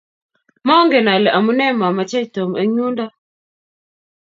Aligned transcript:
Mongen 0.67 1.07
ale 1.13 1.29
amune 1.37 1.65
mamachech 1.79 2.29
Tom 2.35 2.51
eng 2.61 2.73
yundo 2.77 3.05